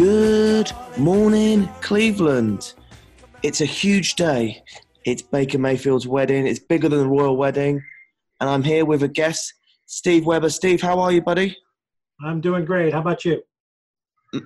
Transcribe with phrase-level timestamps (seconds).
[0.00, 2.72] Good morning, Cleveland.
[3.42, 4.64] It's a huge day.
[5.04, 6.46] It's Baker Mayfield's wedding.
[6.46, 7.82] It's bigger than the royal wedding.
[8.40, 9.52] And I'm here with a guest,
[9.84, 10.48] Steve Weber.
[10.48, 11.54] Steve, how are you, buddy?
[12.24, 12.94] I'm doing great.
[12.94, 13.42] How about you?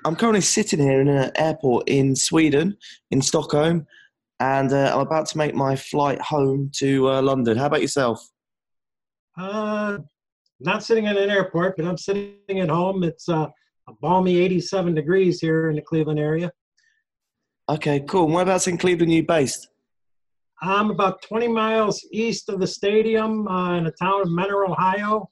[0.05, 2.77] I'm currently sitting here in an airport in Sweden,
[3.13, 3.87] in Stockholm,
[4.41, 7.57] and uh, I'm about to make my flight home to uh, London.
[7.57, 8.29] How about yourself?
[9.39, 9.99] Uh,
[10.59, 13.05] not sitting in an airport, but I'm sitting at home.
[13.05, 13.47] It's uh,
[13.89, 16.51] a balmy 87 degrees here in the Cleveland area.
[17.69, 18.25] Okay, cool.
[18.25, 19.69] And whereabouts in Cleveland are you based?
[20.63, 25.31] I'm about 20 miles east of the stadium uh, in the town of Mentor, Ohio.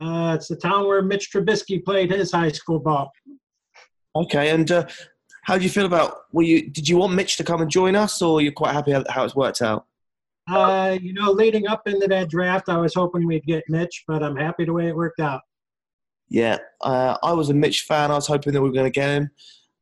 [0.00, 3.10] Uh, it's the town where Mitch Trubisky played his high school ball.
[4.14, 4.86] Okay, and uh,
[5.44, 6.14] how do you feel about?
[6.32, 6.68] Were you?
[6.68, 9.24] Did you want Mitch to come and join us, or you're quite happy how, how
[9.24, 9.86] it's worked out?
[10.48, 14.22] Uh, you know, leading up into that draft, I was hoping we'd get Mitch, but
[14.22, 15.42] I'm happy the way it worked out.
[16.28, 18.10] Yeah, uh, I was a Mitch fan.
[18.10, 19.30] I was hoping that we were going to get him,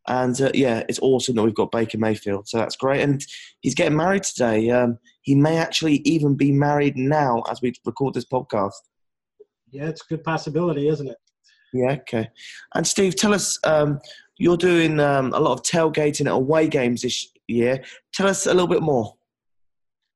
[0.09, 2.49] and uh, yeah, it's awesome that we've got Baker Mayfield.
[2.49, 3.25] So that's great, and
[3.61, 4.71] he's getting married today.
[4.71, 8.73] Um, he may actually even be married now as we record this podcast.
[9.71, 11.17] Yeah, it's a good possibility, isn't it?
[11.73, 12.29] Yeah, okay.
[12.75, 13.99] And Steve, tell us, um,
[14.39, 17.83] you're doing um, a lot of tailgating at away games this year.
[18.13, 19.15] Tell us a little bit more.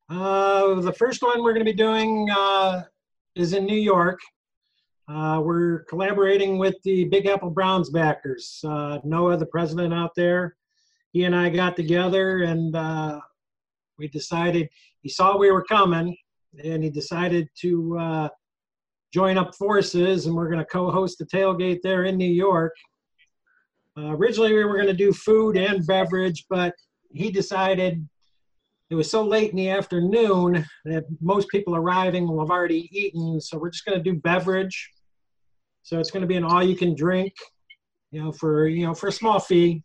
[0.09, 2.83] Uh, the first one we're going to be doing uh,
[3.35, 4.19] is in New York.
[5.09, 8.61] Uh, we're collaborating with the Big Apple Browns backers.
[8.63, 10.55] Uh, Noah, the president out there,
[11.13, 13.19] he and I got together and uh,
[13.99, 14.69] we decided,
[15.01, 16.15] he saw we were coming
[16.63, 18.29] and he decided to uh,
[19.11, 22.75] join up forces and we're going to co-host the tailgate there in New York.
[23.97, 26.75] Uh, originally, we were going to do food and beverage, but
[27.13, 28.07] he decided
[28.91, 33.41] it was so late in the afternoon that most people arriving will have already eaten.
[33.41, 34.91] So we're just going to do beverage.
[35.89, 37.33] So it's going to be an all-you-can-drink,
[38.11, 39.83] you know, for you know for a small fee.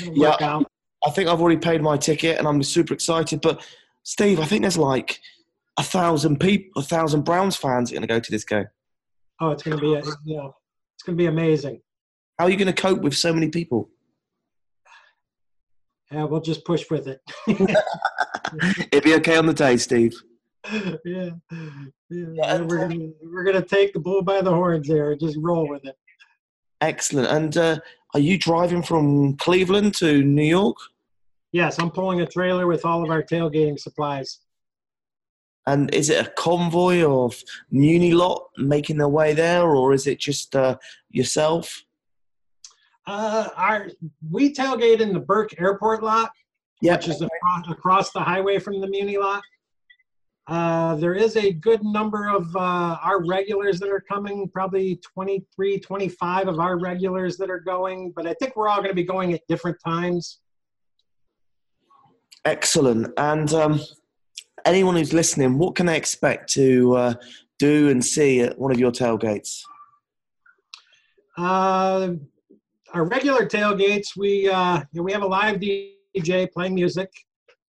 [0.00, 0.36] Yeah.
[0.40, 0.64] out.
[1.06, 3.42] I think I've already paid my ticket and I'm super excited.
[3.42, 3.62] But
[4.04, 5.20] Steve, I think there's like
[5.78, 8.64] a thousand people, a thousand Browns fans are going to go to this game.
[9.38, 10.00] Oh, it's going to be a,
[10.34, 10.54] know,
[10.94, 11.82] it's going to be amazing.
[12.38, 13.90] How are you going to cope with so many people?
[16.10, 17.20] Yeah, we'll just push with it.
[18.92, 20.14] It'll be okay on the day, Steve.
[21.04, 21.30] yeah,
[22.10, 22.60] yeah.
[22.60, 25.84] we're gonna we're gonna take the bull by the horns there and just roll with
[25.84, 25.96] it.
[26.80, 27.28] Excellent.
[27.28, 27.78] And uh,
[28.14, 30.76] are you driving from Cleveland to New York?
[31.52, 34.38] Yes, I'm pulling a trailer with all of our tailgating supplies.
[35.66, 37.36] And is it a convoy of
[37.70, 40.76] Muni lot making their way there, or is it just uh,
[41.10, 41.82] yourself?
[43.06, 43.88] Uh, our
[44.30, 46.30] we tailgate in the Burke Airport lot,
[46.80, 47.00] Yep.
[47.00, 47.22] which is
[47.68, 49.42] across the highway from the Muni lot.
[50.48, 55.78] Uh, there is a good number of uh, our regulars that are coming, probably 23,
[55.78, 59.04] 25 of our regulars that are going, but I think we're all going to be
[59.04, 60.40] going at different times.
[62.46, 63.12] Excellent.
[63.18, 63.80] And um,
[64.64, 67.14] anyone who's listening, what can they expect to uh,
[67.58, 69.60] do and see at one of your tailgates?
[71.36, 72.12] Uh,
[72.94, 77.12] our regular tailgates, we uh, we have a live DJ playing music.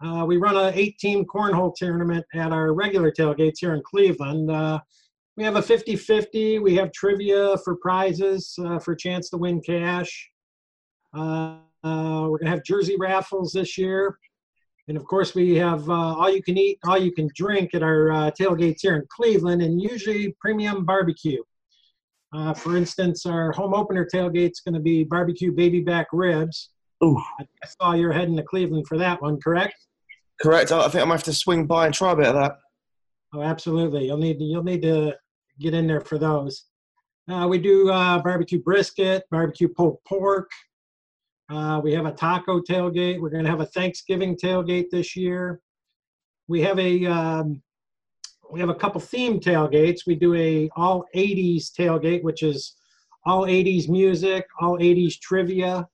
[0.03, 4.49] Uh, we run an eight-team cornhole tournament at our regular tailgates here in Cleveland.
[4.49, 4.79] Uh,
[5.37, 6.61] we have a 50-50.
[6.61, 10.29] We have trivia for prizes uh, for a chance to win cash.
[11.13, 14.17] Uh, uh, we're gonna have jersey raffles this year,
[14.87, 17.83] and of course we have uh, all you can eat, all you can drink at
[17.83, 21.41] our uh, tailgates here in Cleveland, and usually premium barbecue.
[22.33, 26.69] Uh, for instance, our home opener tailgate's going to be barbecue baby back ribs.
[27.03, 27.45] Ooh, I
[27.79, 29.75] saw you're heading to Cleveland for that one, correct?
[30.41, 30.71] Correct.
[30.71, 32.57] I think I'm to have to swing by and try a bit of that.
[33.33, 34.05] Oh, absolutely.
[34.05, 35.15] You'll need you'll need to
[35.59, 36.65] get in there for those.
[37.29, 40.49] Uh, we do uh, barbecue brisket, barbecue pulled pork.
[41.49, 43.19] Uh, we have a taco tailgate.
[43.19, 45.61] We're going to have a Thanksgiving tailgate this year.
[46.47, 47.61] We have a um,
[48.51, 50.01] we have a couple theme tailgates.
[50.05, 52.75] We do a all 80s tailgate, which is
[53.25, 55.87] all 80s music, all 80s trivia.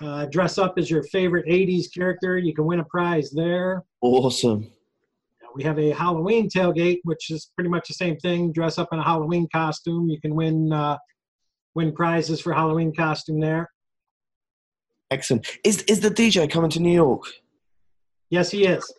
[0.00, 2.36] Uh, dress up as your favorite 80s character.
[2.36, 3.84] You can win a prize there.
[4.00, 4.70] Awesome.
[5.54, 8.52] we have a Halloween tailgate, which is pretty much the same thing.
[8.52, 10.08] Dress up in a Halloween costume.
[10.08, 10.98] You can win uh,
[11.74, 13.70] win prizes for Halloween costume there.
[15.10, 15.46] Excellent.
[15.62, 17.22] Is is the DJ coming to New York?
[18.30, 18.92] Yes, he is.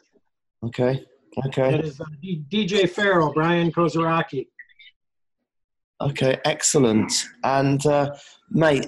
[0.63, 1.03] Okay.
[1.45, 1.71] Okay.
[1.71, 4.47] That is uh, DJ Farrell, Brian Kozaraki.
[6.01, 7.11] Okay, excellent.
[7.43, 8.15] And uh,
[8.49, 8.87] mate,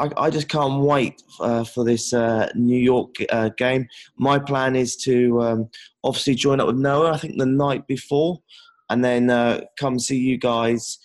[0.00, 3.86] I, I just can't wait uh, for this uh, New York uh, game.
[4.18, 5.68] My plan is to um,
[6.02, 7.12] obviously join up with Noah.
[7.12, 8.38] I think the night before,
[8.88, 10.98] and then uh, come see you guys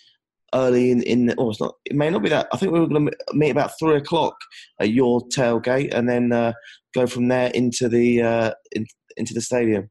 [0.54, 1.02] early in.
[1.02, 1.74] in oh, it's not.
[1.84, 2.48] It may not be that.
[2.52, 4.34] I think we were going to meet about three o'clock
[4.80, 6.54] at your tailgate, and then uh,
[6.94, 8.86] go from there into the uh, in,
[9.18, 9.90] into the stadium.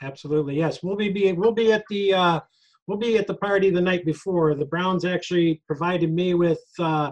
[0.00, 0.82] Absolutely, yes.
[0.82, 2.42] We'll be, we'll be at the
[2.86, 4.54] we'll be at the party the night before.
[4.54, 7.10] The Browns actually provided me with uh,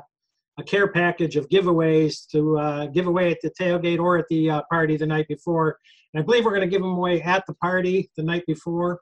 [0.58, 4.50] a care package of giveaways to uh, give away at the tailgate or at the
[4.50, 5.78] uh, party the night before.
[6.12, 9.00] And I believe we're going to give them away at the party the night before.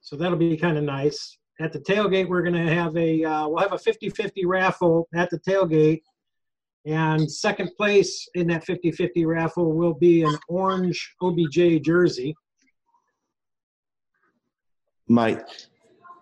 [0.00, 1.38] So that'll be kind of nice.
[1.60, 5.30] At the tailgate, we're going to have a uh, we'll have a 50-50 raffle at
[5.30, 6.02] the tailgate.
[6.84, 12.36] And second place in that 50-50 raffle will be an orange OBJ jersey.
[15.08, 15.40] Mate,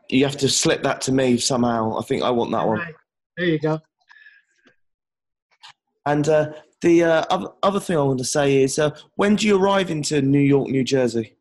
[0.08, 1.98] you have to slip that to me somehow.
[1.98, 2.78] I think I want that one.
[2.78, 2.94] Right.
[3.36, 3.80] There you go.
[6.06, 6.52] And uh,
[6.82, 9.90] the uh, other, other thing I want to say is, uh, when do you arrive
[9.90, 11.36] into New York, New Jersey?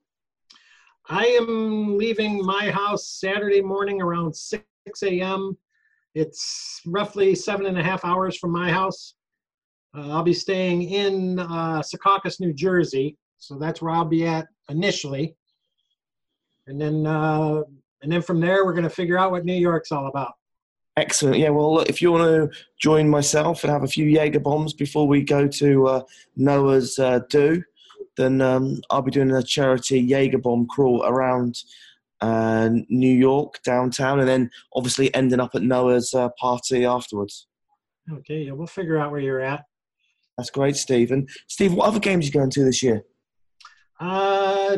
[1.10, 4.64] I am leaving my house Saturday morning around 6
[5.04, 5.58] a.m.
[6.16, 9.16] It's roughly seven and a half hours from my house.
[9.96, 14.48] Uh, I'll be staying in uh, Secaucus, New Jersey, so that's where I'll be at
[14.70, 15.36] initially.
[16.68, 17.64] And then, uh,
[18.02, 20.34] and then from there, we're going to figure out what New York's all about.
[20.96, 21.38] Excellent.
[21.38, 21.50] Yeah.
[21.50, 25.08] Well, look, if you want to join myself and have a few Jaeger bombs before
[25.08, 26.02] we go to uh,
[26.36, 27.64] Noah's uh, do,
[28.16, 31.64] then um, I'll be doing a charity Jaeger bomb crawl around
[32.22, 37.48] uh, New York downtown, and then obviously ending up at Noah's uh, party afterwards.
[38.12, 39.66] Okay, yeah, we'll figure out where you're at.
[40.38, 41.28] That's great, Stephen.
[41.48, 43.04] Steve, what other games are you going to this year?
[44.00, 44.78] Uh,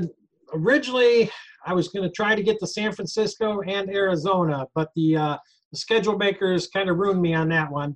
[0.54, 1.30] originally,
[1.66, 5.38] I was going to try to get to San Francisco and Arizona, but the uh,
[5.72, 7.96] the schedule makers kind of ruined me on that one.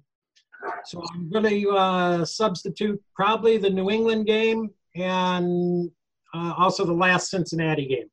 [0.85, 5.89] So I'm going to uh, substitute probably the New England game and
[6.33, 8.09] uh, also the last Cincinnati game.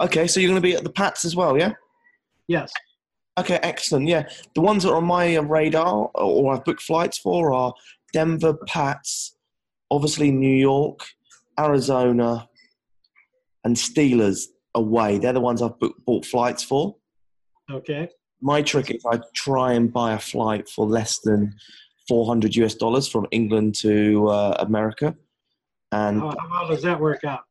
[0.00, 1.72] Okay, so you're going to be at the Pats as well, yeah?
[2.48, 2.72] Yes.
[3.38, 4.08] Okay, excellent.
[4.08, 7.72] Yeah, the ones that are on my radar or I've booked flights for are
[8.12, 9.36] Denver, Pats,
[9.90, 11.00] obviously New York,
[11.58, 12.48] Arizona,
[13.64, 15.18] and Steelers away.
[15.18, 16.96] They're the ones I've booked, bought flights for.
[17.70, 18.08] Okay.
[18.42, 21.54] My trick is I try and buy a flight for less than
[22.08, 25.14] 400 US dollars from England to uh, America.
[25.92, 27.42] And How, how well does that work out?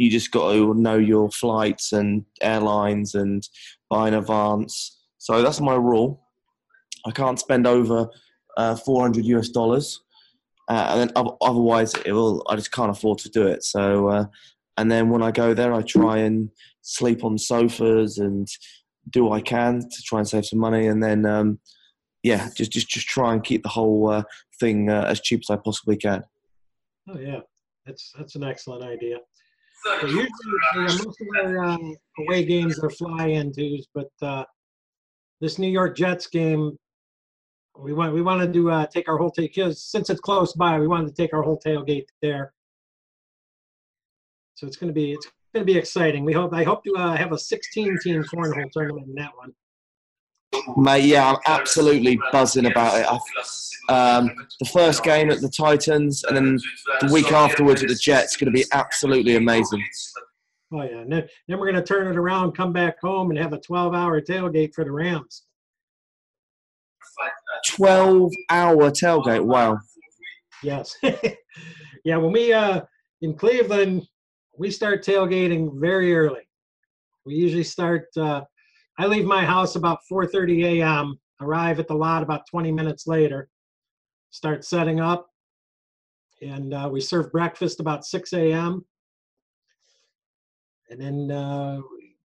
[0.00, 3.46] you just got to know your flights and airlines and
[3.90, 4.98] buy in advance.
[5.18, 6.26] So that's my rule.
[7.04, 8.08] I can't spend over
[8.56, 10.00] uh, 400 US dollars,
[10.68, 12.42] uh, and then oth- otherwise it will.
[12.48, 13.62] I just can't afford to do it.
[13.64, 14.24] So, uh,
[14.78, 16.50] and then when I go there, I try and
[16.80, 18.48] sleep on sofas and
[19.08, 21.58] do what I can to try and save some money, and then um,
[22.22, 24.22] yeah, just just just try and keep the whole uh,
[24.58, 26.22] thing uh, as cheap as I possibly can.
[27.08, 27.40] Oh yeah,
[27.86, 29.18] that's that's an excellent idea.
[29.84, 30.28] So usually,
[30.74, 31.78] you know, most of our uh,
[32.18, 34.44] away games are fly-in-tos, but uh,
[35.40, 36.76] this New York Jets game,
[37.78, 40.78] we want we wanted to uh, take our whole take because since it's close by,
[40.78, 42.52] we wanted to take our whole tailgate there.
[44.56, 46.24] So it's going to be it's going to be exciting.
[46.24, 49.52] We hope I hope to uh, have a 16-team cornhole tournament in that one.
[50.76, 53.06] Mate, yeah, I'm absolutely buzzing about it.
[53.88, 56.58] Um, the first game at the Titans, and then
[57.00, 59.84] the week afterwards at the Jets, going to be absolutely amazing.
[60.72, 63.38] Oh yeah, and then, then we're going to turn it around, come back home, and
[63.38, 65.44] have a 12-hour tailgate for the Rams.
[67.66, 69.44] 12 hour tailgate.
[69.44, 69.78] Wow.
[70.62, 70.96] Yes.
[72.04, 72.82] yeah, when we uh
[73.22, 74.06] in Cleveland,
[74.60, 76.46] we start tailgating very early.
[77.24, 78.42] We usually start uh
[78.98, 83.48] I leave my house about 4:30 a.m., arrive at the lot about 20 minutes later,
[84.28, 85.30] start setting up
[86.42, 88.84] and uh, we serve breakfast about 6 a.m.
[90.90, 91.80] and then uh,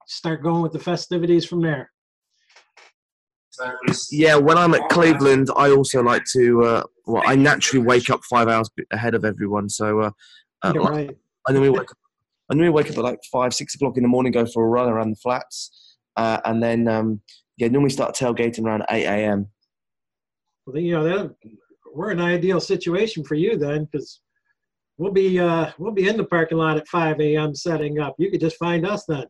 [0.05, 1.91] start going with the festivities from there.
[4.11, 6.63] Yeah, when I'm at Cleveland, I also like to.
[6.63, 10.11] Uh, well, I naturally wake up five hours ahead of everyone, so uh,
[10.63, 11.17] uh, right.
[11.47, 11.97] I normally wake up.
[12.49, 14.67] I normally wake up at like five, six o'clock in the morning, go for a
[14.67, 17.21] run around the flats, uh, and then um,
[17.57, 19.47] yeah, normally start tailgating around eight a.m.
[20.65, 21.35] Well, you know, that,
[21.93, 24.21] we're an ideal situation for you then, because
[24.97, 27.55] we'll be uh, we'll be in the parking lot at 5 a.m.
[27.55, 28.15] setting up.
[28.17, 29.25] You could just find us then.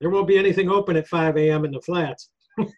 [0.00, 1.64] There won't be anything open at 5 a.m.
[1.64, 2.30] in the flats.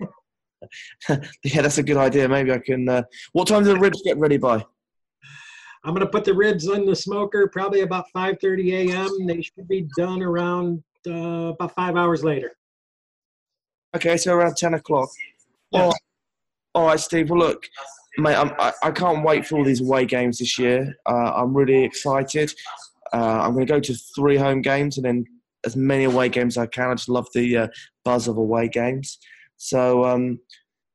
[1.44, 2.28] yeah, that's a good idea.
[2.28, 2.88] Maybe I can.
[2.88, 3.02] Uh,
[3.32, 4.64] what time do the ribs get ready by?
[5.84, 9.26] I'm gonna put the ribs in the smoker probably about 5:30 a.m.
[9.26, 12.52] They should be done around uh, about five hours later.
[13.96, 15.08] Okay, so around 10 o'clock.
[15.72, 15.80] Yeah.
[15.80, 16.00] All, right.
[16.74, 17.30] all right, Steve.
[17.30, 17.66] Well, look,
[18.18, 20.96] mate, I'm, I, I can't wait for all these away games this year.
[21.06, 22.52] Uh, I'm really excited.
[23.12, 25.24] Uh, I'm going to go to three home games and then
[25.64, 26.90] as many away games as I can.
[26.90, 27.68] I just love the uh,
[28.04, 29.18] buzz of away games.
[29.56, 30.38] So, um,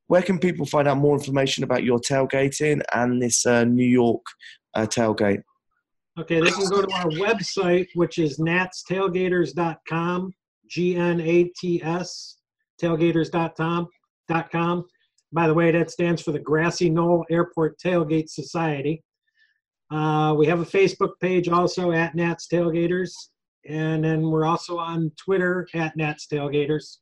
[0.07, 4.21] where can people find out more information about your tailgating and this uh, New York
[4.75, 5.41] uh, tailgate?
[6.17, 10.33] Okay, they can go to our website, which is gnatstailgaters.com,
[10.69, 12.37] G N A T S,
[12.81, 13.87] tailgaters.com.
[14.29, 14.85] dot com.
[15.33, 19.03] By the way, that stands for the Grassy Knoll Airport Tailgate Society.
[19.91, 23.11] Uh, we have a Facebook page also at Gnats Tailgaters,
[23.67, 26.97] and then we're also on Twitter at Gnats Tailgaters.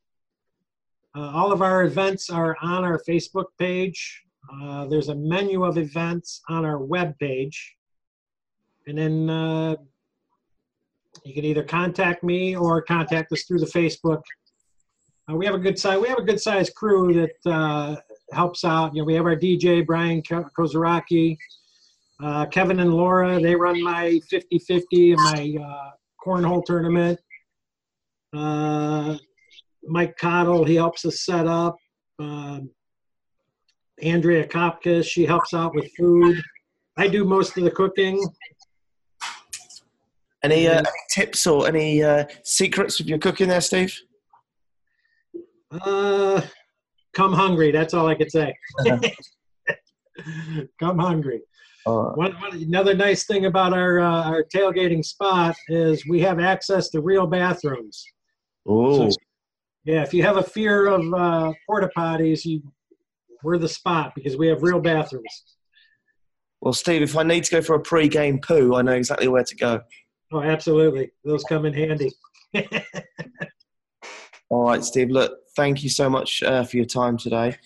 [1.16, 4.24] Uh, all of our events are on our Facebook page.
[4.52, 7.76] Uh, there's a menu of events on our web page.
[8.88, 9.76] And then uh,
[11.24, 14.22] you can either contact me or contact us through the Facebook.
[15.30, 16.00] Uh, we have a good size.
[16.00, 17.96] We have a good sized crew that uh,
[18.34, 18.94] helps out.
[18.94, 21.38] You know, we have our DJ Brian Ko- Kozaraki,
[22.22, 23.40] uh, Kevin and Laura.
[23.40, 25.94] They run my 50-50 and my
[26.26, 27.20] cornhole tournament.
[29.86, 31.78] Mike Cottle, he helps us set up.
[32.20, 32.70] Um,
[34.04, 36.42] Andrea Kopka, she helps out with food.
[36.98, 38.24] I do most of the cooking.
[40.44, 43.98] Any, uh, any tips or any uh, secrets with your cooking there, Steve?
[45.72, 46.42] Uh,
[47.14, 47.72] come hungry.
[47.72, 48.54] That's all I could say.
[50.80, 51.42] come hungry.
[51.86, 56.40] Uh, One, one, another nice thing about our uh, our tailgating spot is we have
[56.40, 58.06] access to real bathrooms.
[58.66, 59.10] oh,
[59.84, 62.62] Yeah, if you have a fear of uh, porta potties, you
[63.44, 65.44] we're the spot because we have real bathrooms.
[66.62, 69.44] well, Steve, if I need to go for a pre-game poo, I know exactly where
[69.44, 69.82] to go.
[70.32, 71.12] Oh, absolutely.
[71.24, 72.12] Those come in handy.
[74.50, 75.10] All right, Steve.
[75.10, 77.58] Look, thank you so much uh, for your time today.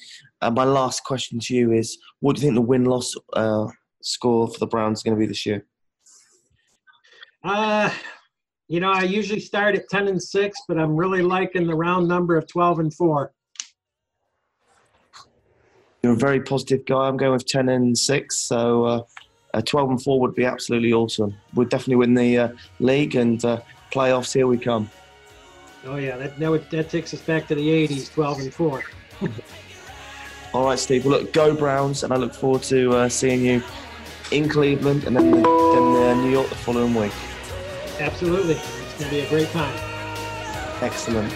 [0.41, 3.67] Uh, my last question to you is: What do you think the win-loss uh,
[4.01, 5.65] score for the Browns is going to be this year?
[7.43, 7.89] Uh,
[8.67, 12.07] you know, I usually start at 10 and 6, but I'm really liking the round
[12.07, 13.33] number of 12 and 4.
[16.07, 17.09] You're a very positive guy.
[17.09, 19.03] I'm going with 10 and 6, so uh,
[19.53, 21.35] uh, 12 and 4 would be absolutely awesome.
[21.53, 22.49] We'd definitely win the uh,
[22.79, 23.59] league and uh,
[23.91, 24.33] playoffs.
[24.33, 24.89] Here we come.
[25.83, 28.83] Oh, yeah, that, that, would, that takes us back to the 80s, 12 and 4.
[30.53, 31.03] All right, Steve.
[31.03, 33.61] Well, look, go Browns, and I look forward to uh, seeing you
[34.31, 37.11] in Cleveland and then, then uh, New York the following week.
[37.99, 38.53] Absolutely.
[38.53, 39.77] It's going to be a great time.
[40.81, 41.33] Excellent.